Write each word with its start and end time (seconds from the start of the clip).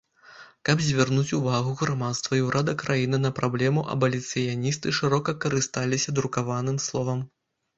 Каб 0.67 0.77
звярнуць 0.85 1.33
увагу 1.39 1.73
грамадства 1.81 2.39
і 2.39 2.41
ўрада 2.47 2.73
краіны 2.83 3.17
на 3.25 3.31
праблему 3.41 3.83
абаліцыяністы 3.97 4.97
шырока 5.01 5.37
карысталіся 5.47 6.09
друкаваным 6.17 6.77
словам. 6.89 7.19